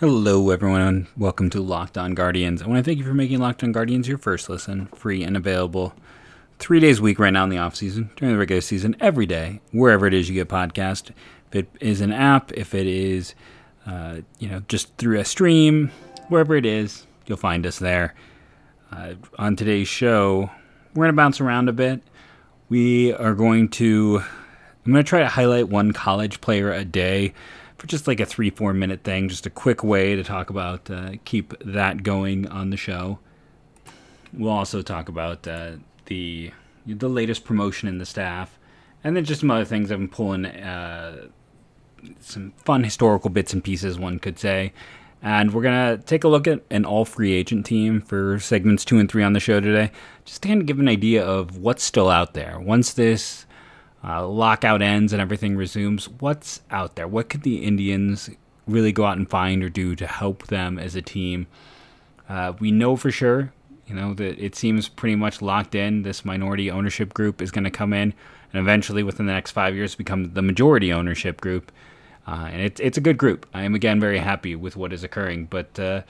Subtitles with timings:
[0.00, 0.80] Hello, everyone.
[0.80, 2.62] And welcome to Locked On Guardians.
[2.62, 5.36] I want to thank you for making Locked On Guardians your first listen, free and
[5.36, 5.92] available
[6.58, 9.26] three days a week right now in the off season, during the regular season, every
[9.26, 11.10] day, wherever it is you get podcast.
[11.50, 13.34] If it is an app, if it is,
[13.84, 15.90] uh, you know, just through a stream,
[16.30, 18.14] wherever it is, you'll find us there.
[18.90, 20.50] Uh, on today's show,
[20.94, 22.00] we're going to bounce around a bit.
[22.70, 24.22] We are going to,
[24.86, 27.34] I'm going to try to highlight one college player a day
[27.80, 30.90] for just like a three, four minute thing, just a quick way to talk about,
[30.90, 33.18] uh, keep that going on the show.
[34.34, 35.72] We'll also talk about uh,
[36.04, 36.52] the
[36.84, 38.58] the latest promotion in the staff,
[39.02, 39.90] and then just some other things.
[39.90, 41.28] I've been pulling uh,
[42.18, 44.74] some fun historical bits and pieces, one could say.
[45.22, 48.98] And we're gonna take a look at an all free agent team for segments two
[48.98, 49.90] and three on the show today,
[50.26, 53.46] just to kind of give an idea of what's still out there once this
[54.02, 57.08] uh, lockout ends and everything resumes, what's out there?
[57.08, 58.30] What could the Indians
[58.66, 61.46] really go out and find or do to help them as a team?
[62.28, 63.52] Uh, we know for sure,
[63.86, 66.02] you know, that it seems pretty much locked in.
[66.02, 68.14] This minority ownership group is going to come in
[68.52, 71.70] and eventually, within the next five years, become the majority ownership group.
[72.26, 73.46] Uh, and it's it's a good group.
[73.54, 75.46] I am again very happy with what is occurring.
[75.46, 76.02] But uh,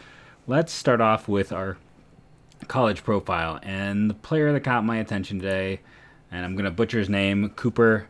[0.47, 1.77] let's start off with our
[2.69, 5.81] college profile and the player that caught my attention today
[6.31, 8.09] and I'm going to butcher his name, Cooper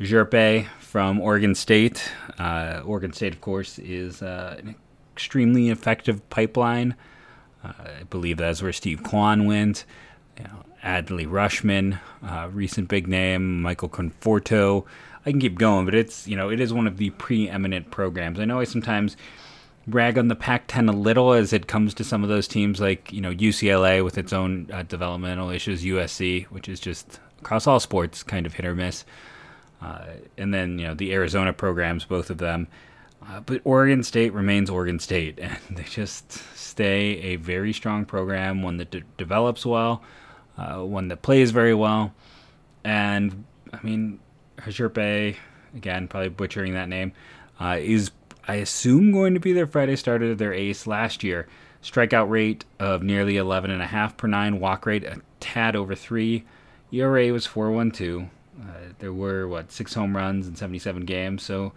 [0.00, 2.10] Hjerpe from Oregon State.
[2.38, 4.74] Uh, Oregon State, of course, is uh, an
[5.14, 6.94] extremely effective pipeline.
[7.62, 9.84] Uh, I believe that's where Steve Kwan went.
[10.38, 14.86] You know, Adley Rutschman, uh, recent big name, Michael Conforto.
[15.26, 18.40] I can keep going, but it's you know it is one of the preeminent programs.
[18.40, 19.16] I know I sometimes
[19.86, 23.12] rag on the Pac-10 a little as it comes to some of those teams like
[23.12, 27.80] you know UCLA with its own uh, developmental issues, USC, which is just across all
[27.80, 29.04] sports, kind of hit or miss.
[29.82, 30.04] Uh,
[30.36, 32.68] and then you know the Arizona programs, both of them.
[33.26, 38.62] Uh, but Oregon State remains Oregon State, and they just stay a very strong program,
[38.62, 40.02] one that de- develops well,
[40.58, 42.12] uh, one that plays very well.
[42.84, 44.20] And I mean,
[44.58, 45.36] Hjerpe,
[45.74, 47.12] again, probably butchering that name,
[47.60, 48.10] uh, is
[48.48, 51.46] I assume going to be their Friday starter, their ace last year.
[51.82, 56.44] Strikeout rate of nearly 11.5 per nine, walk rate a tad over three.
[56.92, 58.28] ERA was 4.12.
[58.60, 58.64] Uh,
[58.98, 61.72] there were what six home runs in 77 games, so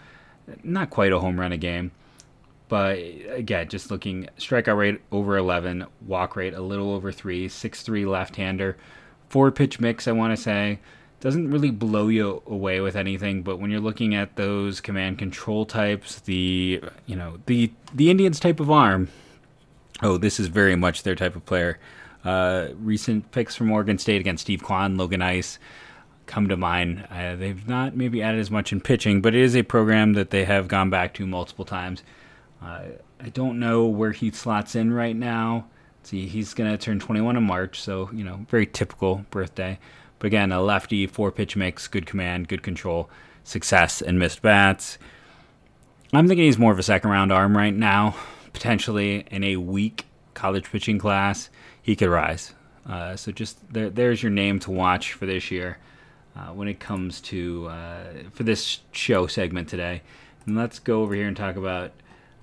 [0.63, 1.91] not quite a home run a game.
[2.67, 2.97] But
[3.29, 8.05] again, just looking strikeout rate over 11, walk rate a little over three, six three
[8.05, 8.77] left-hander,
[9.29, 10.07] four pitch mix.
[10.07, 10.79] I want to say
[11.23, 15.65] doesn't really blow you away with anything, but when you're looking at those command control
[15.65, 19.07] types, the you know the the Indians type of arm,
[20.01, 21.79] oh, this is very much their type of player.
[22.23, 25.59] Uh, recent picks from Oregon State against Steve Kwan, Logan Ice
[26.25, 27.05] come to mind.
[27.09, 30.29] Uh, they've not maybe added as much in pitching, but it is a program that
[30.29, 32.03] they have gone back to multiple times.
[32.61, 32.83] Uh,
[33.19, 35.67] I don't know where he slots in right now.
[36.03, 39.79] See, he's going to turn 21 in March, so, you know, very typical birthday.
[40.19, 43.09] But again, a lefty, four pitch mix, good command, good control,
[43.43, 44.97] success, and missed bats.
[46.13, 48.15] I'm thinking he's more of a second round arm right now,
[48.53, 51.49] potentially in a weak college pitching class
[51.83, 52.53] he could rise.
[52.89, 55.77] Uh, so just there, there's your name to watch for this year
[56.35, 60.01] uh, when it comes to uh, for this show segment today.
[60.45, 61.91] And let's go over here and talk about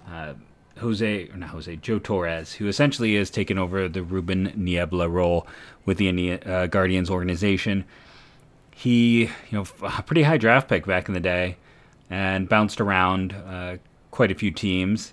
[0.09, 0.35] uh,
[0.79, 5.47] Jose, or not Jose, Joe Torres, who essentially is taking over the Ruben Niebla role
[5.85, 7.85] with the uh, Guardians organization.
[8.75, 11.57] He, you know, a pretty high draft pick back in the day,
[12.09, 13.77] and bounced around uh,
[14.11, 15.13] quite a few teams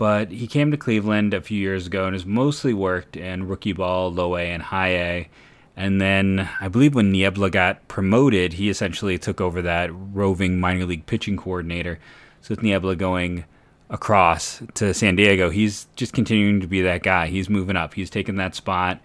[0.00, 3.74] but he came to Cleveland a few years ago and has mostly worked in rookie
[3.74, 5.28] ball, low A, and high A.
[5.76, 10.86] And then I believe when Niebla got promoted, he essentially took over that roving minor
[10.86, 11.98] league pitching coordinator.
[12.40, 13.44] So with Niebla going
[13.90, 17.26] across to San Diego, he's just continuing to be that guy.
[17.26, 17.92] He's moving up.
[17.92, 19.02] He's taking that spot.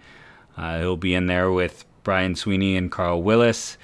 [0.56, 3.78] Uh, he'll be in there with Brian Sweeney and Carl Willis.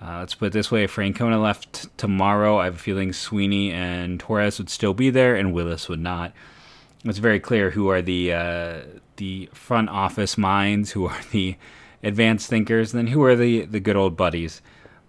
[0.00, 3.72] Uh, let's put it this way: if Francona left tomorrow, I have a feeling Sweeney
[3.72, 6.32] and Torres would still be there, and Willis would not.
[7.04, 8.80] It's very clear who are the uh,
[9.16, 11.56] the front office minds, who are the
[12.02, 14.62] advanced thinkers, and then who are the the good old buddies.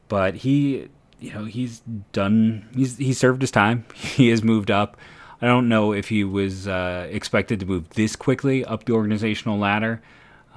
[0.08, 0.90] But he,
[1.20, 1.82] you know, he's
[2.12, 2.68] done.
[2.76, 3.86] He's he served his time.
[3.94, 4.98] He has moved up.
[5.42, 9.58] I don't know if he was uh, expected to move this quickly up the organizational
[9.58, 10.02] ladder.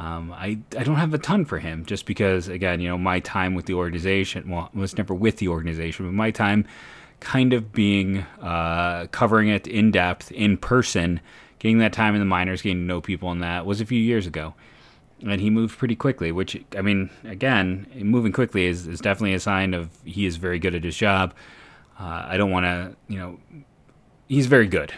[0.03, 3.21] Um, I, I don't have a ton for him just because, again, you know, my
[3.21, 6.67] time with the organization, well, was never with the organization, but my time
[7.21, 11.21] kind of being uh, covering it in depth, in person,
[11.61, 14.01] getting that time in the minors, getting to know people in that was a few
[14.01, 14.55] years ago.
[15.25, 19.41] And he moved pretty quickly, which, I mean, again, moving quickly is, is definitely a
[19.41, 21.33] sign of he is very good at his job.
[21.97, 23.39] Uh, I don't want to, you know,
[24.27, 24.93] he's very good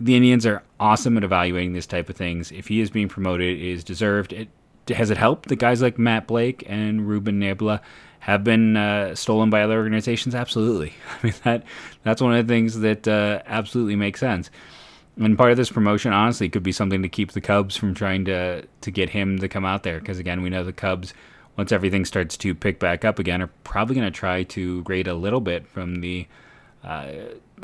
[0.00, 2.50] the Indians are awesome at evaluating this type of things.
[2.52, 4.32] If he is being promoted, it is deserved.
[4.32, 4.48] It
[4.88, 7.80] has it helped that guys like Matt Blake and Ruben Niebla
[8.24, 10.34] have been uh, stolen by other organizations?
[10.34, 10.94] Absolutely.
[11.10, 11.62] I mean that
[12.02, 14.50] that's one of the things that uh, absolutely makes sense.
[15.16, 18.24] And part of this promotion, honestly, could be something to keep the Cubs from trying
[18.24, 20.00] to to get him to come out there.
[20.00, 21.12] Because again, we know the Cubs,
[21.56, 25.06] once everything starts to pick back up again, are probably going to try to grade
[25.06, 26.26] a little bit from the
[26.82, 27.12] uh,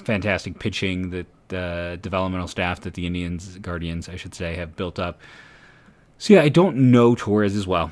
[0.05, 4.99] fantastic pitching that the developmental staff that the Indians, Guardians, I should say, have built
[4.99, 5.21] up.
[6.19, 7.91] So yeah, I don't know Torres as well.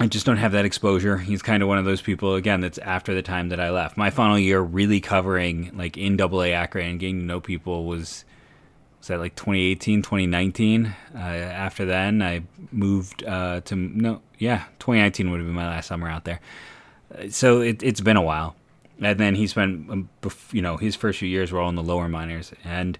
[0.00, 1.18] I just don't have that exposure.
[1.18, 3.96] He's kind of one of those people again that's after the time that I left.
[3.96, 8.24] My final year really covering like in Double A and getting to know people was
[8.98, 10.94] was that like 2018, 2019.
[11.14, 15.86] Uh, after then, I moved uh, to no, yeah, 2019 would have been my last
[15.86, 16.40] summer out there.
[17.16, 18.54] Uh, so it, it's been a while
[19.00, 20.08] and then he spent um,
[20.52, 22.52] you know his first few years were all in the lower minors.
[22.64, 22.98] And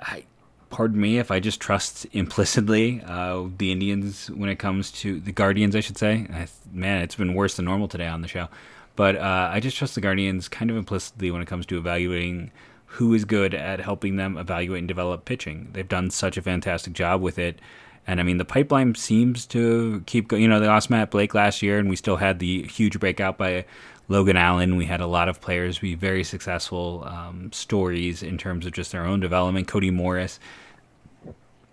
[0.00, 0.24] I,
[0.70, 5.32] pardon me if I just trust implicitly uh, the Indians when it comes to the
[5.32, 6.26] Guardians I should say.
[6.32, 8.48] I, man it's been worse than normal today on the show.
[8.96, 12.50] But uh, I just trust the Guardians kind of implicitly when it comes to evaluating
[12.92, 15.68] who is good at helping them evaluate and develop pitching.
[15.72, 17.60] They've done such a fantastic job with it.
[18.08, 20.42] And I mean, the pipeline seems to keep going.
[20.42, 23.36] You know, they lost Matt Blake last year, and we still had the huge breakout
[23.36, 23.66] by
[24.08, 24.76] Logan Allen.
[24.76, 28.90] We had a lot of players be very successful um, stories in terms of just
[28.90, 29.68] their own development.
[29.68, 30.40] Cody Morris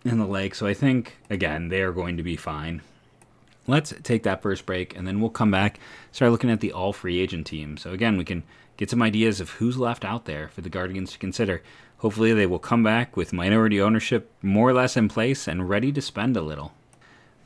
[0.04, 0.54] and the like.
[0.54, 2.82] So I think again they are going to be fine.
[3.68, 5.80] Let's take that first break, and then we'll come back.
[6.12, 7.78] Start looking at the all free agent team.
[7.78, 8.44] So again, we can
[8.78, 11.64] get some ideas of who's left out there for the Guardians to consider.
[11.98, 15.92] Hopefully, they will come back with minority ownership more or less in place and ready
[15.92, 16.74] to spend a little.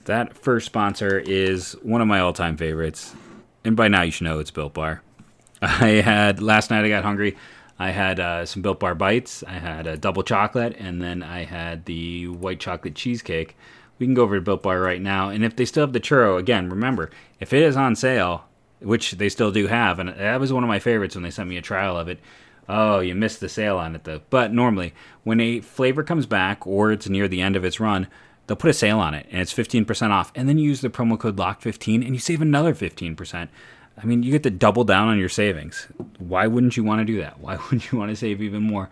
[0.06, 3.15] That first sponsor is one of my all time favorites
[3.63, 5.01] and by now you should know it's Built Bar.
[5.61, 6.85] I had last night.
[6.85, 7.38] I got hungry.
[7.77, 9.44] I had uh, some Built Bar bites.
[9.47, 13.56] I had a double chocolate, and then I had the white chocolate cheesecake.
[13.97, 16.00] We can go over to Built Bar right now, and if they still have the
[16.00, 17.09] churro, again, remember
[17.39, 18.45] if it is on sale,
[18.79, 21.50] which they still do have, and that was one of my favorites when they sent
[21.50, 22.19] me a trial of it.
[22.67, 24.21] Oh, you missed the sale on it though.
[24.29, 28.07] But normally, when a flavor comes back or it's near the end of its run,
[28.50, 30.31] they'll put a sale on it and it's 15% off.
[30.34, 33.48] And then you use the promo code LOCK15 and you save another 15%.
[33.96, 35.88] I mean, you get to double down on your savings.
[36.18, 37.40] Why wouldn't you want to do that?
[37.40, 38.90] Why wouldn't you want to save even more?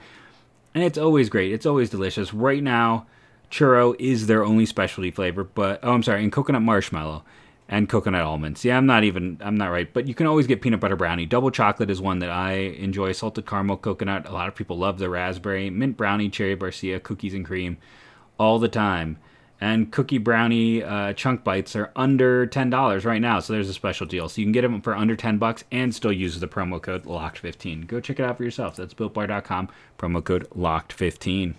[0.76, 1.52] And it's always great.
[1.52, 2.36] It's always delicious.
[2.36, 3.08] Right now,
[3.50, 7.24] churro is their only specialty flavor, but oh, I'm sorry, and coconut marshmallow
[7.68, 8.64] and coconut almonds.
[8.64, 11.26] Yeah, I'm not even I'm not right, but you can always get peanut butter brownie.
[11.26, 13.12] Double chocolate is one that I enjoy.
[13.14, 14.28] Salted caramel coconut.
[14.28, 17.78] A lot of people love the raspberry, mint brownie, cherry barcia, cookies and cream,
[18.38, 19.18] all the time
[19.60, 23.40] and cookie brownie uh, chunk bites are under ten dollars right now.
[23.40, 24.30] So there's a special deal.
[24.30, 27.06] So you can get them for under ten bucks and still use the promo code
[27.06, 27.88] locked15.
[27.88, 28.76] Go check it out for yourself.
[28.76, 29.70] That's builtbar.com.
[29.98, 31.56] Promo code locked15.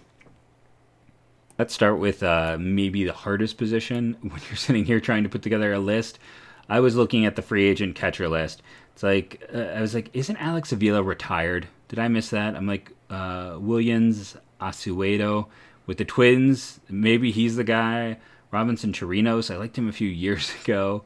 [1.58, 5.42] Let's start with uh, maybe the hardest position when you're sitting here trying to put
[5.42, 6.20] together a list.
[6.68, 8.62] I was looking at the free agent catcher list.
[8.92, 11.66] It's like uh, I was like, isn't Alex Avila retired?
[11.88, 12.54] Did I miss that?
[12.54, 15.46] I'm like uh, Williams, Astudillo
[15.88, 18.18] with the Twins, maybe he's the guy.
[18.52, 21.02] Robinson Chirinos, I liked him a few years ago.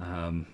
[0.00, 0.46] Um,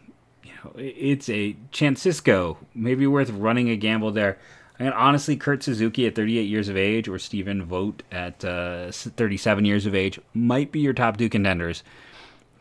[0.43, 4.39] you know, it's a Francisco, maybe worth running a gamble there.
[4.81, 9.65] Mean, honestly, Kurt Suzuki at 38 years of age or Stephen Vogt at uh, 37
[9.65, 11.83] years of age might be your top two contenders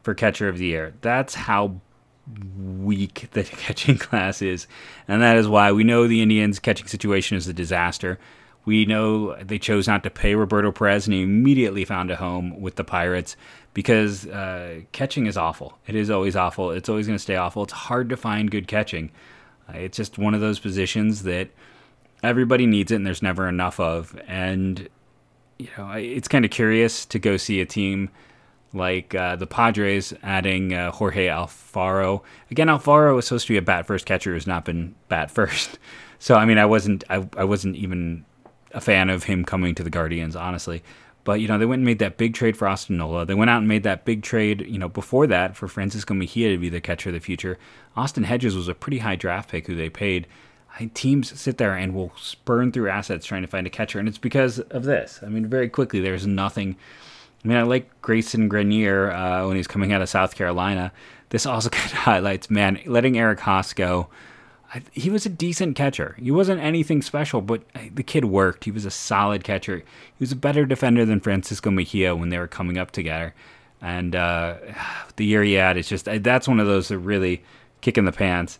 [0.01, 0.95] for catcher of the year.
[1.01, 1.79] That's how
[2.57, 4.67] weak the catching class is.
[5.07, 8.17] And that is why we know the Indians' catching situation is a disaster.
[8.67, 12.59] We know they chose not to pay Roberto Perez, and he immediately found a home
[12.59, 13.37] with the Pirates
[13.73, 15.77] because uh, catching is awful.
[15.87, 16.71] It is always awful.
[16.71, 17.63] It's always going to stay awful.
[17.63, 19.09] It's hard to find good catching.
[19.69, 21.47] Uh, it's just one of those positions that
[22.21, 24.19] everybody needs it, and there's never enough of.
[24.27, 24.89] And
[25.57, 28.09] you know, it's kind of curious to go see a team
[28.73, 32.21] like uh, the Padres adding uh, Jorge Alfaro.
[32.51, 35.79] Again, Alfaro is supposed to be a bat first catcher who's not been bat first.
[36.19, 38.25] So I mean, I wasn't I, I wasn't even
[38.71, 40.83] a fan of him coming to the Guardians, honestly.
[41.23, 43.25] But you know, they went and made that big trade for Austin Nola.
[43.25, 46.51] They went out and made that big trade, you know, before that for Francisco Mejia
[46.51, 47.57] to be the catcher of the future.
[47.97, 50.25] Austin Hedges was a pretty high draft pick who they paid.
[50.79, 54.07] I, teams sit there and will spurn through assets trying to find a catcher, and
[54.07, 55.19] it's because of this.
[55.21, 56.77] I mean, very quickly, there's nothing.
[57.43, 60.93] I mean, I like Grayson Grenier uh, when he's coming out of South Carolina.
[61.27, 64.07] This also kind of highlights, man, letting Eric Haase go
[64.73, 66.15] I, he was a decent catcher.
[66.19, 68.65] He wasn't anything special, but the kid worked.
[68.65, 69.77] He was a solid catcher.
[69.77, 73.33] He was a better defender than Francisco Mejia when they were coming up together.
[73.81, 74.55] And uh,
[75.15, 77.43] the year he had, it's just that's one of those that really
[77.81, 78.59] kick in the pants.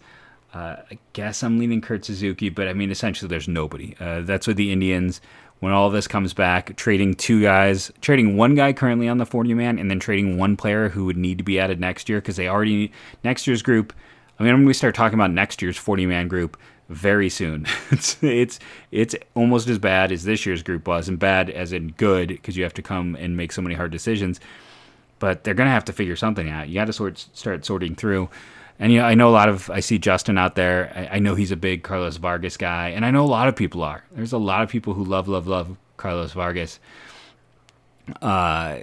[0.53, 3.95] Uh, I guess I'm leaning Kurt Suzuki, but I mean, essentially, there's nobody.
[3.99, 5.21] Uh, that's what the Indians
[5.59, 9.53] when all this comes back, trading two guys, trading one guy currently on the 40
[9.55, 12.35] man, and then trading one player who would need to be added next year because
[12.35, 12.91] they already
[13.23, 13.93] next year's group.
[14.39, 16.57] I mean, I'm going to start talking about next year's 40 man group
[16.89, 17.65] very soon.
[17.91, 18.59] it's it's
[18.91, 22.57] it's almost as bad as this year's group was, and bad as in good because
[22.57, 24.39] you have to come and make so many hard decisions.
[25.19, 26.69] But they're going to have to figure something out.
[26.69, 28.29] You got to sort start sorting through.
[28.79, 30.91] And you know, I know a lot of I see Justin out there.
[30.95, 33.55] I, I, know he's a big Carlos Vargas guy, and I know a lot of
[33.55, 34.03] people are.
[34.11, 36.79] There's a lot of people who love, love, love Carlos Vargas.
[38.21, 38.77] Uh,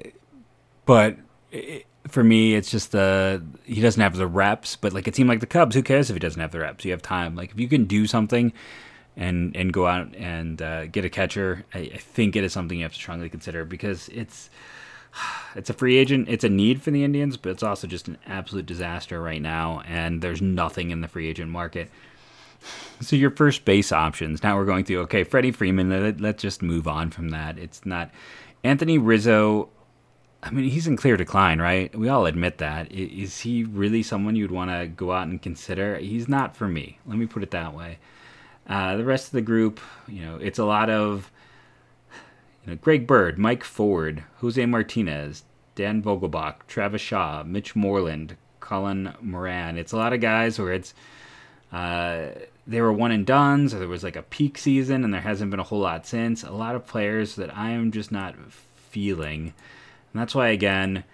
[0.84, 1.16] but
[1.52, 4.76] it, for me, it's just the he doesn't have the reps.
[4.76, 5.74] But like it seemed like the Cubs.
[5.74, 6.84] Who cares if he doesn't have the reps?
[6.84, 7.34] You have time.
[7.34, 8.52] Like if you can do something
[9.16, 12.78] and and go out and uh, get a catcher, I, I think it is something
[12.78, 14.50] you have to strongly consider because it's
[15.54, 16.28] it's a free agent.
[16.28, 19.82] It's a need for the Indians, but it's also just an absolute disaster right now.
[19.86, 21.90] And there's nothing in the free agent market.
[23.00, 24.42] So your first base options.
[24.42, 25.00] Now we're going through.
[25.00, 25.90] Okay, Freddie Freeman.
[25.90, 27.58] Let, us just move on from that.
[27.58, 28.10] It's not
[28.62, 29.68] Anthony Rizzo.
[30.44, 31.94] I mean, he's in clear decline, right?
[31.96, 32.92] We all admit that.
[32.92, 35.96] Is he really someone you'd want to go out and consider?
[35.96, 36.98] He's not for me.
[37.06, 37.98] Let me put it that way.
[38.68, 41.30] Uh, the rest of the group, you know, it's a lot of
[42.64, 49.14] you know, Greg Bird, Mike Ford, Jose Martinez, Dan Vogelbach, Travis Shaw, Mitch Moreland, Colin
[49.20, 49.78] Moran.
[49.78, 50.94] It's a lot of guys where it's
[51.72, 52.28] uh,
[52.66, 55.50] they were one and duns, or there was like a peak season, and there hasn't
[55.50, 56.42] been a whole lot since.
[56.42, 58.34] A lot of players that I am just not
[58.76, 59.52] feeling,
[60.14, 61.04] and that's why again,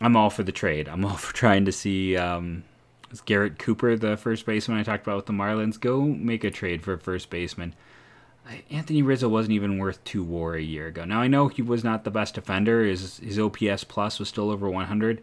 [0.00, 0.88] I'm all for the trade.
[0.88, 2.16] I'm all for trying to see.
[2.16, 2.62] Um,
[3.26, 6.82] Garrett Cooper, the first baseman I talked about with the Marlins, go make a trade
[6.82, 7.74] for first baseman.
[8.70, 11.04] Anthony Rizzo wasn't even worth two WAR a year ago.
[11.04, 12.84] Now I know he was not the best defender.
[12.84, 15.22] His his OPS plus was still over 100,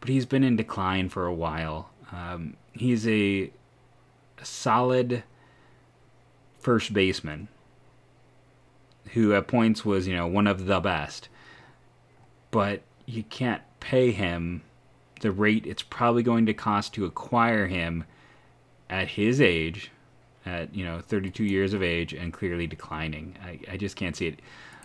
[0.00, 1.90] but he's been in decline for a while.
[2.12, 3.50] Um, he's a,
[4.38, 5.22] a solid
[6.58, 7.48] first baseman
[9.12, 11.30] who at points was you know one of the best,
[12.50, 14.62] but you can't pay him
[15.20, 18.04] the rate it's probably going to cost to acquire him
[18.88, 19.90] at his age
[20.46, 23.36] at you know 32 years of age and clearly declining.
[23.42, 24.40] I, I just can't see it.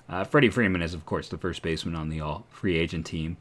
[0.10, 3.38] Uh, Freddie Freeman is of course the first baseman on the all free agent team,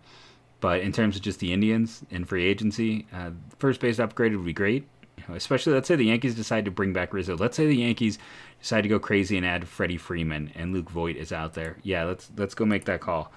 [0.61, 4.47] but in terms of just the Indians and free agency, uh, first base upgrade would
[4.47, 4.87] be great.
[5.19, 7.37] You know, especially let's say the Yankees decide to bring back Rizzo.
[7.37, 8.19] Let's say the Yankees
[8.61, 11.77] decide to go crazy and add Freddie Freeman and Luke Voit is out there.
[11.83, 13.33] Yeah, let's let's go make that call.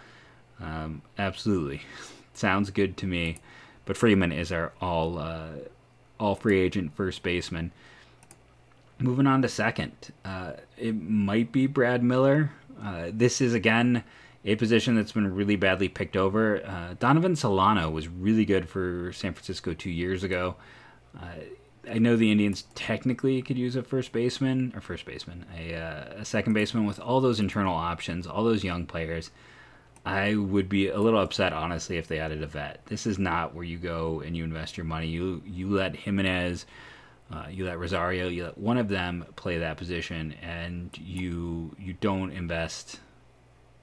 [0.62, 1.82] Um, absolutely,
[2.34, 3.38] sounds good to me.
[3.86, 5.50] But Freeman is our all uh,
[6.20, 7.72] all free agent first baseman.
[8.98, 9.92] Moving on to second,
[10.24, 12.52] uh, it might be Brad Miller.
[12.82, 14.04] Uh, this is again
[14.46, 16.66] a position that's been really badly picked over.
[16.66, 20.56] Uh, Donovan Solano was really good for San Francisco two years ago.
[21.20, 21.28] Uh,
[21.90, 26.22] I know the Indians technically could use a first baseman or first baseman, a, uh,
[26.22, 29.32] a second baseman with all those internal options, all those young players.
[30.06, 32.86] I would be a little upset, honestly, if they added a vet.
[32.86, 35.08] This is not where you go and you invest your money.
[35.08, 36.66] You you let Jimenez
[37.32, 41.94] uh, you let Rosario, you let one of them play that position, and you you
[41.94, 43.00] don't invest.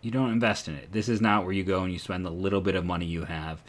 [0.00, 0.92] You don't invest in it.
[0.92, 3.24] This is not where you go and you spend the little bit of money you
[3.24, 3.62] have.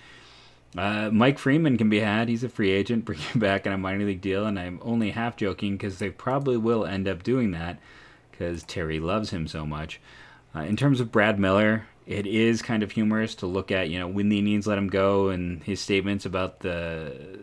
[0.76, 2.28] Uh, Mike Freeman can be had.
[2.28, 3.06] He's a free agent.
[3.06, 6.10] Bring him back in a minor league deal, and I'm only half joking because they
[6.10, 7.80] probably will end up doing that
[8.32, 10.00] because Terry loves him so much.
[10.56, 14.00] Uh, in terms of Brad Miller, it is kind of humorous to look at, you
[14.00, 17.40] know, when the Indians let him go and his statements about the,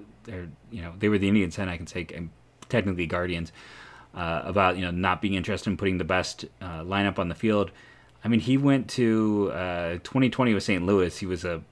[0.71, 2.07] you know, they were the Indians, and I can say
[2.69, 3.53] technically Guardians,
[4.15, 7.35] uh, about, you know, not being interested in putting the best uh, lineup on the
[7.35, 7.71] field.
[8.25, 10.85] I mean, he went to uh, 2020 with St.
[10.85, 11.17] Louis.
[11.17, 11.63] He was a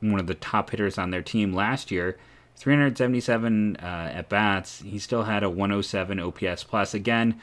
[0.00, 2.18] one of the top hitters on their team last year.
[2.56, 4.80] 377 uh, at bats.
[4.80, 6.94] He still had a 107 OPS plus.
[6.94, 7.40] Again,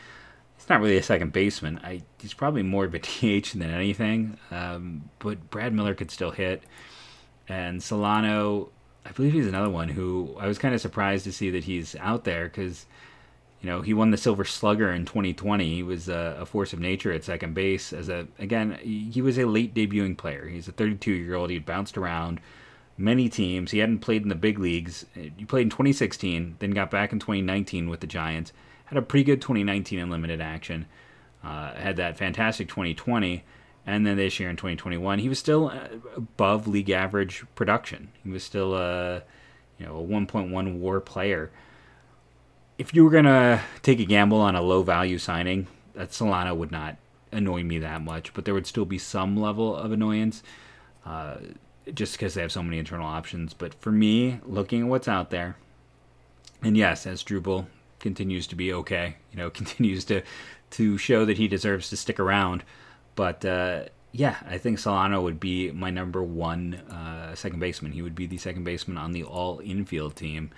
[0.64, 1.78] he's not really a second baseman.
[1.84, 4.38] I, he's probably more of a DH than anything.
[4.50, 6.64] Um, but Brad Miller could still hit.
[7.50, 8.70] And Solano,
[9.06, 11.98] I believe he's another one who I was kind of surprised to see that he's
[11.98, 12.86] out there because,
[13.62, 15.76] you know, he won the Silver Slugger in 2020.
[15.76, 17.92] He was a, a, force of nature at second base.
[17.92, 20.48] As a again, he was a late debuting player.
[20.48, 21.50] He's a 32 year old.
[21.50, 22.40] He bounced around
[22.98, 23.72] many teams.
[23.72, 25.06] He hadn't played in the big leagues.
[25.14, 28.54] He played in 2016, then got back in 2019 with the Giants
[28.86, 30.86] had a pretty good 2019 in limited action.
[31.44, 33.44] Uh, had that fantastic 2020,
[33.86, 38.10] and then this year in 2021, he was still uh, above league average production.
[38.24, 39.24] He was still a
[39.78, 41.52] you know a 1.1 WAR player.
[42.78, 46.72] If you were gonna take a gamble on a low value signing, that Solano would
[46.72, 46.96] not
[47.32, 50.44] annoy me that much, but there would still be some level of annoyance.
[51.06, 51.36] Uh,
[51.94, 53.54] just because they have so many internal options.
[53.54, 55.58] But for me, looking at what's out there,
[56.62, 57.66] and yes, as Drupal
[58.04, 59.16] continues to be okay.
[59.32, 60.22] You know, continues to
[60.72, 62.64] to show that he deserves to stick around.
[63.16, 67.94] But uh, yeah, I think Solano would be my number one uh, second baseman.
[67.94, 70.52] He would be the second baseman on the all infield team,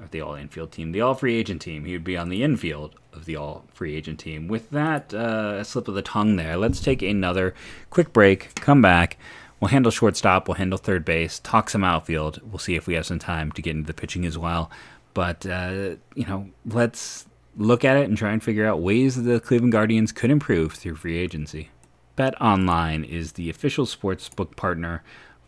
[0.00, 1.84] or the all infield team, the all free agent team.
[1.84, 4.48] He would be on the infield of the all free agent team.
[4.48, 7.54] With that uh, slip of the tongue there, let's take another
[7.90, 9.18] quick break, come back.
[9.60, 12.40] We'll handle shortstop, we'll handle third base, talk some outfield.
[12.42, 14.70] We'll see if we have some time to get into the pitching as well.
[15.14, 19.22] But, uh, you know, let's look at it and try and figure out ways that
[19.22, 21.70] the Cleveland Guardians could improve through free agency.
[22.16, 25.02] Bet Online is the official sportsbook partner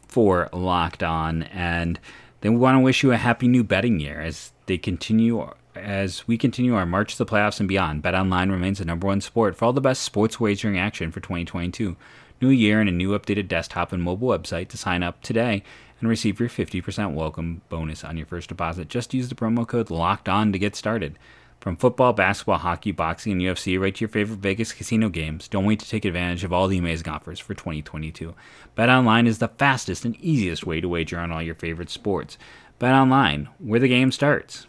[0.08, 1.99] for Locked On, and
[2.40, 6.38] they want to wish you a happy new betting year as they continue as we
[6.38, 8.02] continue our march to the playoffs and beyond.
[8.02, 11.20] Bet Online remains the number one sport for all the best sports wagering action for
[11.20, 11.96] 2022.
[12.40, 15.62] New year and a new updated desktop and mobile website to sign up today
[16.06, 18.88] and receive your 50% welcome bonus on your first deposit.
[18.88, 21.18] Just use the promo code Locked On to get started.
[21.58, 25.48] From football, basketball, hockey, boxing, and UFC, right to your favorite Vegas casino games.
[25.48, 28.34] Don't wait to take advantage of all the amazing offers for 2022.
[28.76, 32.38] BetOnline is the fastest and easiest way to wager on all your favorite sports.
[32.78, 34.68] BetOnline, where the game starts.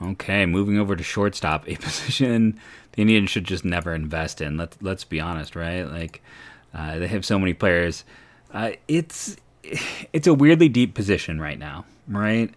[0.00, 2.60] Okay, moving over to shortstop, a position
[2.92, 4.56] the Indians should just never invest in.
[4.56, 5.82] Let's let's be honest, right?
[5.82, 6.22] Like
[6.72, 8.04] uh, they have so many players.
[8.52, 9.36] Uh, it's
[10.12, 12.52] it's a weirdly deep position right now, right?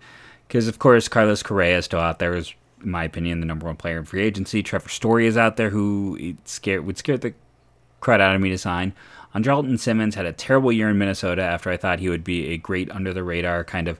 [0.48, 3.66] Because of course Carlos Correa is still out there is in my opinion, the number
[3.66, 4.62] one player in free agency.
[4.62, 7.34] Trevor Story is out there who scare, would scare the
[8.02, 8.94] crud out of me to sign.
[9.34, 12.58] Andrelton Simmons had a terrible year in Minnesota after I thought he would be a
[12.58, 14.00] great under the radar kind of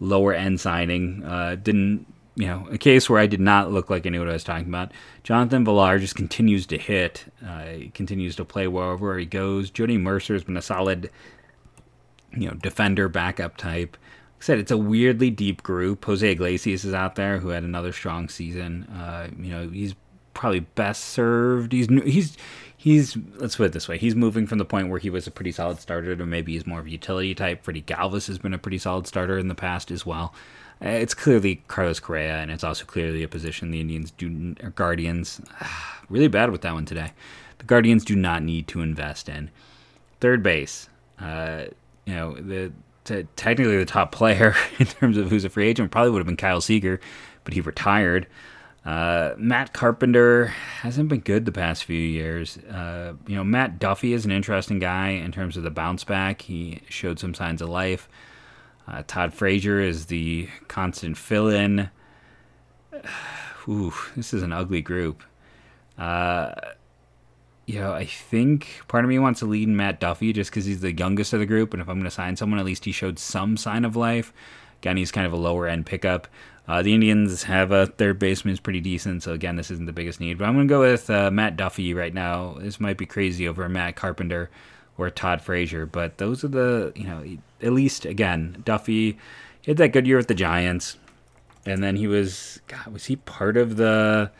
[0.00, 1.24] lower end signing.
[1.24, 4.28] Uh, didn't, you know, a case where I did not look like I knew what
[4.28, 4.92] I was talking about.
[5.22, 9.70] Jonathan Villar just continues to hit, uh, continues to play wherever he goes.
[9.70, 11.10] Jordy Mercer has been a solid,
[12.32, 13.96] you know, defender backup type
[14.36, 16.04] Like I said it's a weirdly deep group.
[16.04, 18.84] Jose Iglesias is out there who had another strong season.
[18.84, 19.94] Uh, you know, he's
[20.34, 21.72] probably best served.
[21.72, 22.36] He's he's
[22.76, 25.30] he's let's put it this way: he's moving from the point where he was a
[25.30, 27.64] pretty solid starter to maybe he's more of a utility type.
[27.64, 30.34] Freddie Galvis has been a pretty solid starter in the past as well.
[30.84, 34.70] Uh, it's clearly Carlos Correa, and it's also clearly a position the Indians do or
[34.70, 35.40] Guardians
[36.10, 37.12] really bad with that one today.
[37.58, 39.50] The Guardians do not need to invest in
[40.20, 40.88] third base.
[41.18, 41.64] Uh,
[42.06, 42.72] you know the
[43.04, 46.36] technically the top player in terms of who's a free agent probably would have been
[46.36, 47.00] Kyle Seager,
[47.44, 48.26] but he retired.
[48.84, 52.56] Uh, Matt Carpenter hasn't been good the past few years.
[52.58, 56.42] Uh, you know, Matt Duffy is an interesting guy in terms of the bounce back.
[56.42, 58.08] He showed some signs of life.
[58.86, 61.90] Uh, Todd Frazier is the constant fill in.
[63.68, 65.24] Ooh, this is an ugly group.
[67.66, 70.80] You know, I think part of me wants to lead Matt Duffy just because he's
[70.80, 72.92] the youngest of the group, and if I'm going to sign someone, at least he
[72.92, 74.32] showed some sign of life.
[74.80, 76.28] Again, he's kind of a lower end pickup.
[76.68, 79.92] Uh, the Indians have a third baseman is pretty decent, so again, this isn't the
[79.92, 80.38] biggest need.
[80.38, 82.56] But I'm going to go with uh, Matt Duffy right now.
[82.58, 84.50] This might be crazy over Matt Carpenter
[84.98, 87.22] or Todd Frazier, but those are the you know
[87.62, 89.18] at least again Duffy
[89.66, 90.96] had that good year with the Giants,
[91.64, 94.30] and then he was God was he part of the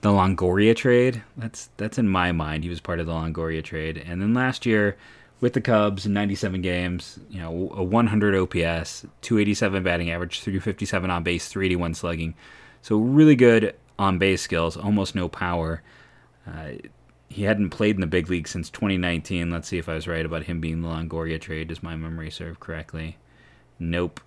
[0.00, 1.22] the Longoria trade.
[1.36, 2.64] That's that's in my mind.
[2.64, 4.02] He was part of the Longoria trade.
[4.06, 4.96] And then last year
[5.40, 11.10] with the Cubs in 97 games, you know, a 100 OPS, 287 batting average, 357
[11.10, 12.34] on base, 381 slugging.
[12.82, 15.82] So really good on base skills, almost no power.
[16.46, 16.72] Uh,
[17.28, 19.50] he hadn't played in the big league since 2019.
[19.50, 21.68] Let's see if I was right about him being the Longoria trade.
[21.68, 23.18] Does my memory serve correctly?
[23.78, 24.20] Nope.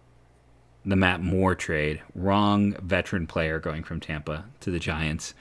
[0.90, 2.02] The Matt Moore trade.
[2.16, 5.36] Wrong veteran player going from Tampa to the Giants.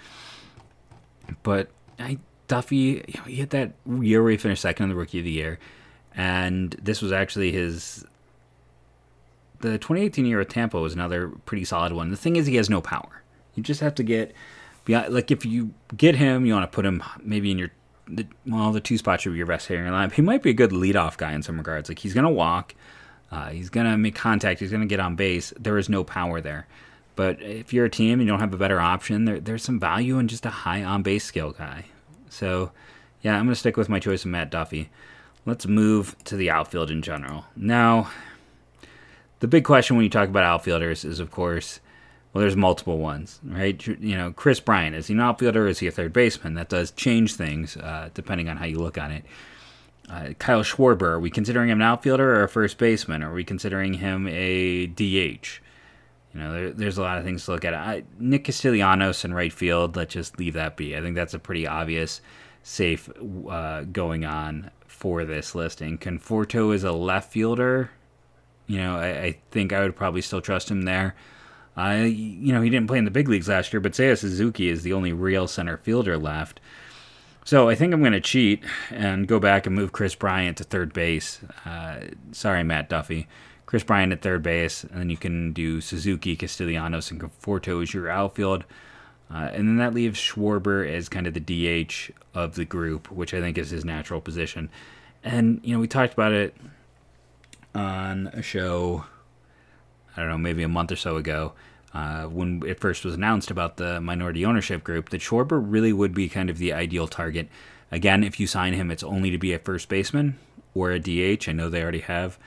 [1.42, 4.94] But I, Duffy, you know, he had that year where he finished second in the
[4.94, 5.58] Rookie of the Year,
[6.14, 8.04] and this was actually his.
[9.61, 12.11] The 2018 year at Tampa was another pretty solid one.
[12.11, 13.22] The thing is, he has no power.
[13.54, 14.34] You just have to get.
[14.87, 17.70] Like if you get him, you want to put him maybe in your
[18.06, 20.12] the, well, the two spots should be your best hitter in your lineup.
[20.12, 21.88] He might be a good leadoff guy in some regards.
[21.88, 22.74] Like he's gonna walk,
[23.30, 25.52] uh, he's gonna make contact, he's gonna get on base.
[25.58, 26.66] There is no power there.
[27.18, 29.80] But if you're a team and you don't have a better option, there, there's some
[29.80, 31.86] value in just a high on base skill guy.
[32.30, 32.70] So,
[33.22, 34.88] yeah, I'm going to stick with my choice of Matt Duffy.
[35.44, 37.46] Let's move to the outfield in general.
[37.56, 38.08] Now,
[39.40, 41.80] the big question when you talk about outfielders is, of course,
[42.32, 43.84] well, there's multiple ones, right?
[43.84, 46.54] You know, Kris Bryant, is he an outfielder is he a third baseman?
[46.54, 49.24] That does change things uh, depending on how you look on it.
[50.10, 53.22] Uh, Kyle Schwarber, are we considering him an outfielder or a first baseman?
[53.22, 55.60] Are we considering him a DH?
[56.32, 57.74] You know, there, there's a lot of things to look at.
[57.74, 60.96] I, Nick Castellanos in right field, let's just leave that be.
[60.96, 62.20] I think that's a pretty obvious
[62.62, 63.08] safe
[63.48, 65.98] uh, going on for this listing.
[65.98, 67.90] Conforto is a left fielder.
[68.66, 71.14] You know, I, I, think I would probably still trust him there.
[71.76, 74.68] Uh, you know, he didn't play in the big leagues last year, but Seiya Suzuki
[74.68, 76.60] is the only real center fielder left.
[77.48, 80.64] So I think I'm going to cheat and go back and move Kris Bryant to
[80.64, 81.40] third base.
[81.64, 83.26] Uh, sorry, Matt Duffy.
[83.64, 87.94] Kris Bryant at third base, and then you can do Suzuki, Castellanos, and Conforto as
[87.94, 88.64] your outfield.
[89.32, 93.32] Uh, and then that leaves Schwarber as kind of the DH of the group, which
[93.32, 94.68] I think is his natural position.
[95.24, 96.54] And, you know, we talked about it
[97.74, 99.06] on a show,
[100.14, 101.54] I don't know, maybe a month or so ago,
[101.98, 106.14] uh, when it first was announced about the minority ownership group, that Schwarber really would
[106.14, 107.48] be kind of the ideal target.
[107.90, 110.38] Again, if you sign him, it's only to be a first baseman
[110.76, 111.48] or a DH.
[111.48, 112.38] I know they already have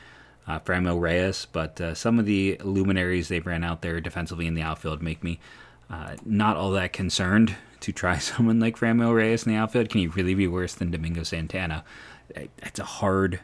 [0.48, 4.54] uh, Franmil Reyes, but uh, some of the luminaries they've ran out there defensively in
[4.54, 5.38] the outfield make me
[5.90, 9.90] uh, not all that concerned to try someone like Franmil Reyes in the outfield.
[9.90, 11.84] Can he really be worse than Domingo Santana?
[12.30, 13.42] It's a hard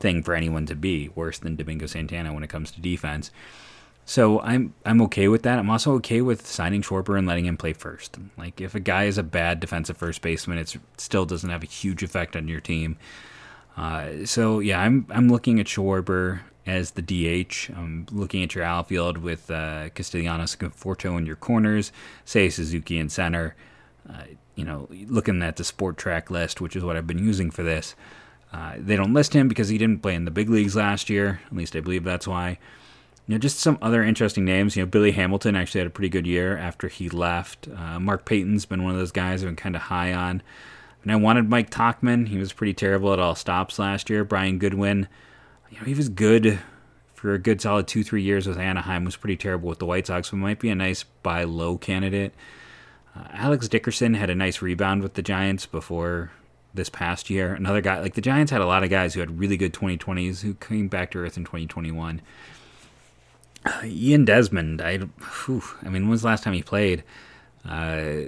[0.00, 3.30] thing for anyone to be worse than Domingo Santana when it comes to defense.
[4.06, 5.58] So I'm I'm okay with that.
[5.58, 8.18] I'm also okay with signing Schwarber and letting him play first.
[8.36, 11.66] Like if a guy is a bad defensive first baseman, it still doesn't have a
[11.66, 12.96] huge effect on your team.
[13.76, 17.70] Uh, so yeah, I'm I'm looking at Schwarber as the DH.
[17.74, 21.90] I'm looking at your outfield with uh, Castellanos Conforto in your corners,
[22.24, 23.54] say Suzuki in center.
[24.08, 27.62] Uh, you know, looking at the Spotrac list, which is what I've been using for
[27.62, 27.94] this.
[28.52, 31.40] Uh, they don't list him because he didn't play in the big leagues last year.
[31.46, 32.58] At least I believe that's why.
[33.26, 34.76] You know, just some other interesting names.
[34.76, 37.68] You know, Billy Hamilton actually had a pretty good year after he left.
[37.74, 40.42] Uh, Mark Payton's been one of those guys I've been kind of high on.
[41.02, 42.28] And I wanted Mike Tauchman.
[42.28, 44.24] He was pretty terrible at all stops last year.
[44.24, 45.08] Brian Goodwin,
[45.70, 46.60] you know, he was good
[47.14, 49.04] for a good solid two, three years with Anaheim.
[49.04, 52.34] Was pretty terrible with the White Sox, but might be a nice buy low candidate.
[53.16, 56.32] Uh, Alex Dickerson had a nice rebound with the Giants before
[56.74, 57.54] this past year.
[57.54, 60.42] Another guy, like the Giants had a lot of guys who had really good 2020s
[60.42, 62.20] who came back to earth in 2021.
[63.64, 67.02] Uh, Ian Desmond, I, whew, I mean, when was the last time he played?
[67.68, 68.24] Uh,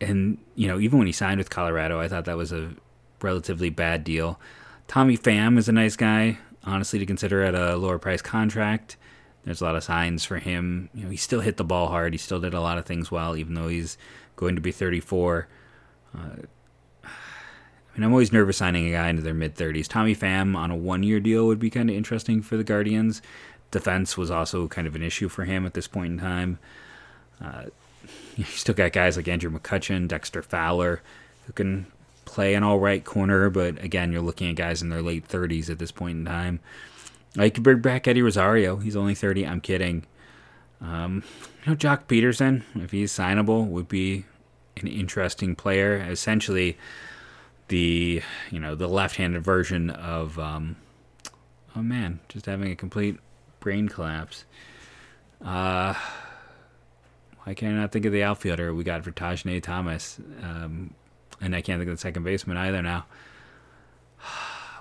[0.00, 2.72] and, you know, even when he signed with Colorado, I thought that was a
[3.20, 4.40] relatively bad deal.
[4.88, 8.96] Tommy Pham is a nice guy, honestly, to consider at a lower price contract.
[9.44, 10.88] There's a lot of signs for him.
[10.94, 12.12] You know, he still hit the ball hard.
[12.12, 13.96] He still did a lot of things well, even though he's
[14.36, 15.48] going to be 34.
[16.14, 16.18] Uh,
[17.04, 19.88] I mean, I'm always nervous signing a guy into their mid 30s.
[19.88, 23.22] Tommy Pham on a one year deal would be kind of interesting for the Guardians.
[23.70, 26.58] Defense was also kind of an issue for him at this point in time.
[27.42, 27.64] Uh,
[28.36, 31.00] you still got guys like Andrew McCutchen, Dexter Fowler,
[31.46, 31.86] who can
[32.24, 35.68] play an all right corner, but again, you're looking at guys in their late 30s
[35.68, 36.60] at this point in time.
[37.36, 38.76] I could bring back Eddie Rosario.
[38.76, 39.46] He's only 30.
[39.46, 40.04] I'm kidding.
[40.80, 41.22] Um,
[41.64, 44.24] you know, Joc Pederson, if he's signable, would be
[44.76, 45.96] an interesting player.
[45.96, 46.76] Essentially,
[47.68, 50.76] the you know the left-handed version of um,
[51.76, 53.18] oh man, just having a complete
[53.60, 54.44] brain collapse.
[55.44, 55.94] Uh,
[57.44, 60.18] why can't I not think of the outfielder we got for Tahnaj Thomas?
[60.42, 60.94] Um,
[61.40, 63.06] and I can't think of the second baseman either now.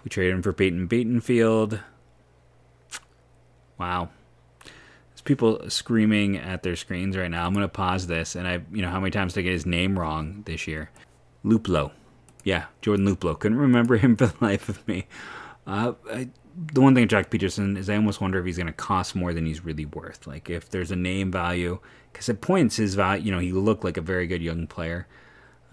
[0.01, 1.81] We traded him for Peyton Battenfield.
[3.77, 4.07] Wow.
[4.63, 7.45] There's people screaming at their screens right now.
[7.45, 8.33] I'm going to pause this.
[8.37, 10.89] And I, you know, how many times did I get his name wrong this year?
[11.43, 11.91] Luplow.
[12.45, 13.37] Yeah, Jordan Luplow.
[13.37, 15.07] Couldn't remember him for the life of me.
[15.67, 16.29] Uh, I,
[16.73, 19.33] the one thing Joc Pederson is I almost wonder if he's going to cost more
[19.33, 20.27] than he's really worth.
[20.27, 21.79] Like if there's a name value,
[22.11, 25.07] because at points his value, you know, he looked like a very good young player.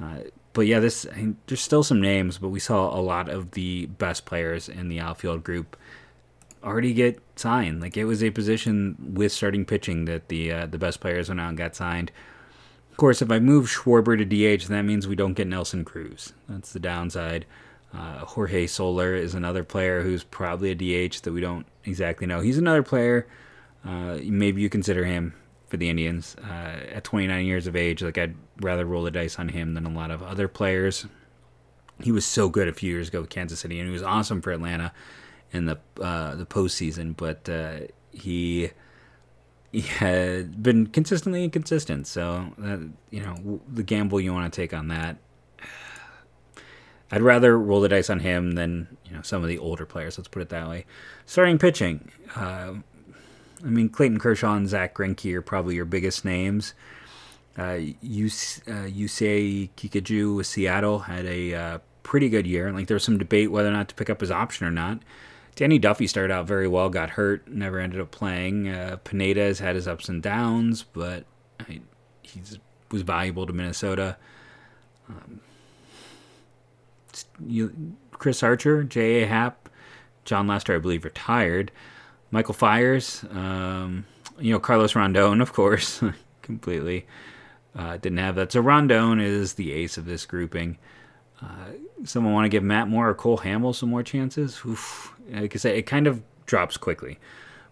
[0.01, 0.19] Uh,
[0.53, 3.53] but yeah, this I mean, there's still some names, but we saw a lot of
[3.53, 5.77] the best players in the outfield group
[6.63, 7.81] already get signed.
[7.81, 11.41] Like it was a position with starting pitching that the uh, the best players went
[11.41, 12.13] out and got signed.
[12.91, 16.33] Of course, if I move Schwarber to DH, that means we don't get Nelson Cruz.
[16.49, 17.45] That's the downside.
[17.95, 22.41] Uh, Jorge Soler is another player who's probably a DH that we don't exactly know.
[22.41, 23.27] He's another player.
[23.85, 25.35] Uh, maybe you consider him
[25.69, 28.03] for the Indians uh, at 29 years of age.
[28.03, 31.07] Like I'd rather roll the dice on him than a lot of other players.
[32.03, 34.43] He was so good a few years ago with Kansas City, and he was awesome
[34.43, 34.93] for Atlanta
[35.53, 37.17] in the uh, the postseason.
[37.17, 38.71] But uh, he
[39.73, 42.07] he had been consistently inconsistent.
[42.07, 45.17] So that, you know the gamble you want to take on that.
[47.11, 50.19] I'd rather roll the dice on him than you know some of the older players.
[50.19, 50.87] Let's put it that way.
[51.25, 52.75] Starting pitching, uh,
[53.65, 56.75] I mean Clayton Kershaw and Zack Greinke are probably your biggest names.
[57.59, 62.73] Uh, you uh, Yusei Kikuchi with Seattle had a uh, pretty good year.
[62.73, 65.01] Like there was some debate whether or not to pick up his option or not.
[65.55, 68.69] Danny Duffy started out very well, got hurt, never ended up playing.
[68.69, 71.25] Uh, Pineda has had his ups and downs, but
[71.59, 71.81] I
[72.23, 72.43] he
[72.91, 74.17] was valuable to Minnesota.
[75.09, 75.41] Um,
[77.47, 79.27] you, Chris Archer, J.A.
[79.27, 79.69] Happ,
[80.25, 81.71] Jon Lester, I believe, retired.
[82.31, 84.05] Michael Fiers, um,
[84.39, 86.03] you know, Carlos Rondon, of course,
[86.43, 87.07] completely
[87.77, 88.53] uh, didn't have that.
[88.53, 90.79] So Rondon is the ace of this grouping.
[91.41, 91.73] Uh,
[92.05, 94.61] someone want to give Matt Moore or Cole Hamel some more chances?
[94.65, 95.15] Oof.
[95.31, 97.19] Like I say, it kind of drops quickly.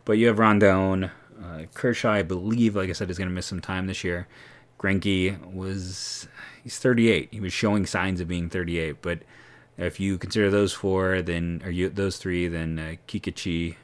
[0.05, 1.11] But you have Rondon.
[1.43, 4.29] Uh, Kershaw, I believe, like I said, is going to miss some time this year.
[4.85, 6.29] Greinke was
[6.63, 7.29] he's 38.
[7.31, 9.21] He was showing signs of being 38, but
[9.79, 13.77] if you consider those four, then or you those three, then uh, Kikuchi,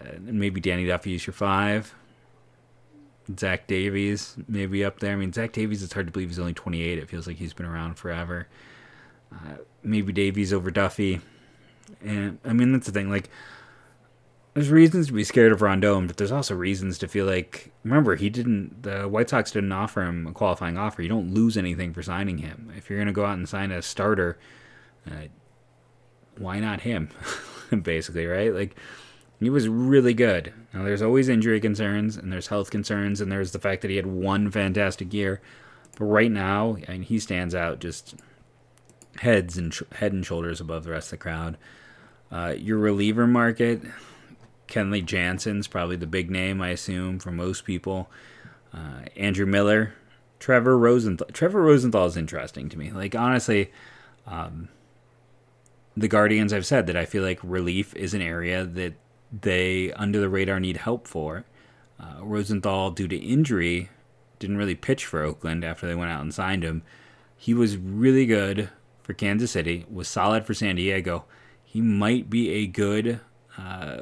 [0.00, 1.94] uh, maybe Danny Duffy is your five.
[3.38, 5.12] Zach Davies maybe up there.
[5.12, 5.82] I mean, Zach Davies.
[5.82, 6.98] It's hard to believe he's only 28.
[6.98, 8.48] It feels like he's been around forever.
[9.30, 11.20] Uh, maybe Davies over Duffy,
[12.02, 13.10] and I mean that's the thing.
[13.10, 13.28] Like,
[14.54, 17.72] there's reasons to be scared of Rondon, but there's also reasons to feel like.
[17.84, 18.82] Remember, he didn't.
[18.82, 21.02] The White Sox didn't offer him a qualifying offer.
[21.02, 22.72] You don't lose anything for signing him.
[22.76, 24.38] If you're going to go out and sign a starter
[25.06, 25.26] uh,
[26.38, 27.10] why not him?
[27.82, 28.54] Basically, right?
[28.54, 28.76] Like,
[29.40, 30.52] he was really good.
[30.72, 33.96] Now, there's always injury concerns, and there's health concerns, and there's the fact that he
[33.96, 35.40] had one fantastic year.
[35.98, 38.14] But right now, I mean, he stands out just
[39.16, 41.58] heads and head and shoulders above the rest of the crowd.
[42.30, 43.82] Uh, your reliever market,
[44.72, 48.10] Kenley Jansen's probably the big name, I assume, for most people.
[48.72, 49.92] Uh, Andrew Miller,
[50.40, 51.26] Trevor Rosenthal.
[51.32, 52.90] Trevor Rosenthal is interesting to me.
[52.90, 53.70] Like honestly,
[54.26, 54.70] um,
[55.94, 58.94] the Guardians, I've said that I feel like relief is an area that
[59.30, 61.44] they, under the radar, need help for.
[62.00, 63.90] Uh, Rosenthal, due to injury,
[64.38, 66.82] didn't really pitch for Oakland after they went out and signed him.
[67.36, 68.70] He was really good
[69.02, 71.26] for Kansas City, was solid for San Diego.
[71.62, 73.20] He might be a good
[73.58, 73.98] uh,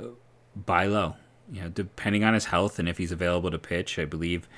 [0.66, 1.16] buy low.
[1.50, 4.48] You know, depending on his health and if he's available to pitch, I believe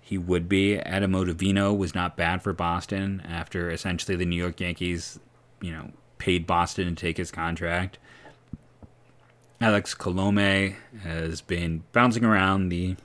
[0.00, 0.78] he would be.
[0.78, 5.18] Adam Ottavino was not bad for Boston after essentially the New York Yankees,
[5.62, 7.98] you know, paid Boston to take his contract.
[9.60, 12.96] Alex Colome has been bouncing around the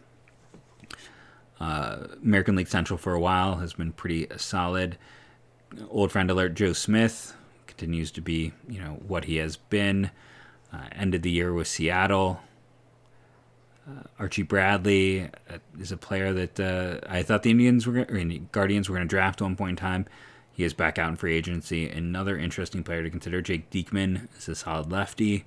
[1.59, 4.97] uh, American League Central for a while, has been pretty solid.
[5.89, 7.35] Old friend alert Joe Smith
[7.67, 10.11] continues to be, you know, what he has been.
[10.71, 12.39] Uh, ended the year with Seattle.
[13.87, 18.23] Uh, Archie Bradley uh, is a player that uh, I thought the Indians were, or
[18.51, 20.05] Guardians were going to draft at one point in time.
[20.51, 21.89] He is back out in free agency.
[21.89, 25.45] Another interesting player to consider, Jake Diekman, is a solid lefty.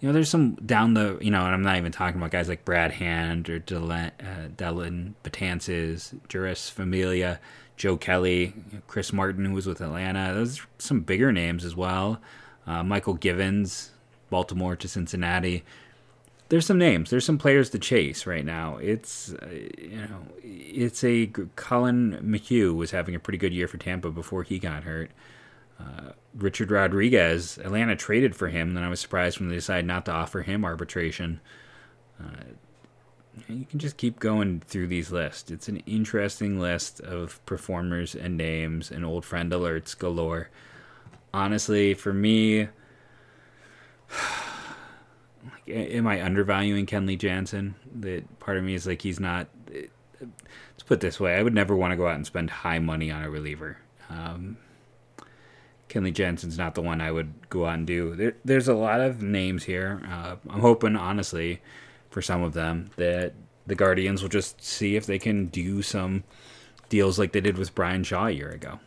[0.00, 2.48] You know, there's some down the, you know, and I'm not even talking about guys
[2.48, 7.38] like Brad Hand or Dylan, uh, Dellin Betances, Jeurys Familia,
[7.76, 8.54] Joe Kelly,
[8.88, 10.32] Chris Martin, who was with Atlanta.
[10.34, 12.20] Those are some bigger names as well.
[12.66, 13.90] Uh, Mychal Givens,
[14.30, 15.64] Baltimore to Cincinnati
[16.48, 17.10] there's some names.
[17.10, 18.76] There's some players to chase right now.
[18.76, 23.78] It's uh, you know, it's a Collin McHugh was having a pretty good year for
[23.78, 25.10] Tampa before he got hurt.
[25.78, 28.74] Uh, Richard Rodriguez, Atlanta traded for him.
[28.74, 31.40] Then I was surprised when they decided not to offer him arbitration.
[32.20, 32.44] Uh,
[33.48, 35.50] you can just keep going through these lists.
[35.50, 40.48] It's an interesting list of performers and names and old friend alerts galore.
[41.34, 42.68] Honestly, for me
[45.44, 47.74] like, am I undervaluing Kenley Jansen?
[48.00, 49.48] That part of me is like he's not.
[49.70, 53.10] Let's put this way: I would never want to go out and spend high money
[53.10, 53.78] on a reliever.
[54.08, 54.56] Um,
[55.88, 58.14] Kenley Jansen's not the one I would go out and do.
[58.14, 60.02] There, there's a lot of names here.
[60.08, 61.62] Uh, I'm hoping, honestly,
[62.10, 63.34] for some of them that
[63.66, 66.24] the Guardians will just see if they can do some
[66.88, 68.78] deals like they did with Bryan Shaw a year ago.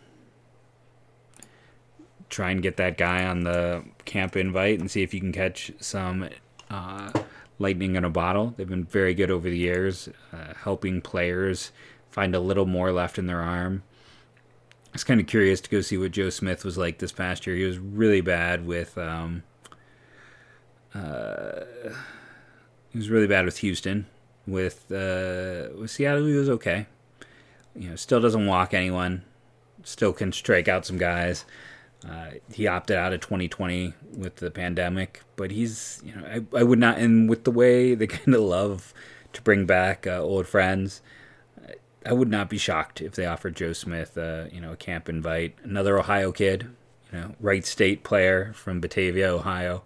[2.30, 5.72] Try and get that guy on the camp invite and see if you can catch
[5.80, 6.30] some
[6.70, 7.12] uh,
[7.58, 8.54] lightning in a bottle.
[8.56, 11.72] They've been very good over the years, uh, helping players
[12.12, 13.84] find a little more left in their arm.
[14.90, 17.46] I was kind of curious to go see what Joe Smith was like this past
[17.46, 17.56] year.
[17.56, 18.98] He was really bad with.
[18.98, 19.44] Um,
[20.96, 21.62] uh,
[22.90, 24.08] he was really bad with Houston.
[24.48, 26.88] With uh, with Seattle, he was okay.
[27.76, 29.24] You know, still doesn't walk anyone.
[29.84, 31.46] Still can strike out some guys.
[32.08, 36.64] Uh, he opted out of 2020 with the pandemic, but he's, you know, I, I
[36.64, 38.94] would not, and with the way they kind of love
[39.34, 41.02] to bring back uh, old friends,
[42.06, 45.10] I would not be shocked if they offered Joe Smith, uh, you know, a camp
[45.10, 45.56] invite.
[45.64, 46.68] Another Ohio kid,
[47.12, 49.84] you know, Wright State player from Batavia, Ohio.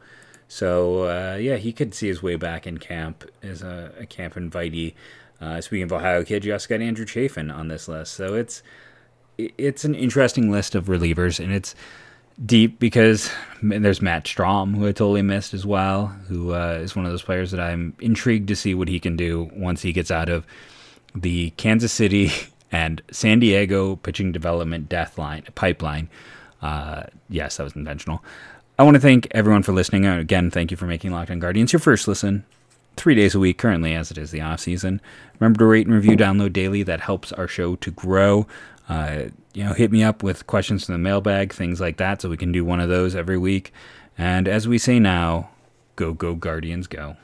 [0.47, 4.35] So, uh, yeah, he could see his way back in camp as a, a camp
[4.35, 4.93] invitee.
[5.41, 8.13] Uh, speaking of Ohio kids, you also got Andrew Chafin on this list.
[8.13, 8.61] So it's,
[9.37, 11.75] it's an interesting list of relievers, and it's
[12.43, 13.29] deep because
[13.61, 17.21] there's Matt Strahm, who I totally missed as well, who uh, is one of those
[17.21, 20.45] players that I'm intrigued to see what he can do once he gets out of
[21.15, 22.31] the Kansas City
[22.71, 26.09] and San Diego pitching development death line pipeline.
[26.61, 28.23] Uh, yes, that was intentional.
[28.79, 30.05] I want to thank everyone for listening.
[30.05, 32.45] Again, thank you for making Locked On Guardians your first listen
[32.95, 35.01] three days a week currently, as it is the off season.
[35.39, 36.83] Remember to rate and review, download daily.
[36.83, 38.47] That helps our show to grow.
[38.89, 42.29] Uh, you know, hit me up with questions from the mailbag, things like that, so
[42.29, 43.71] we can do one of those every week.
[44.17, 45.49] And as we say now,
[45.95, 47.15] go, go, Guardians, go.